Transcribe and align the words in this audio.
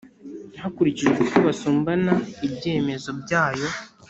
Hakurikijwe 0.61 1.17
uko 1.25 1.37
basumbana 1.45 2.13
ibyemezo 2.47 3.09
byayo 3.21 3.67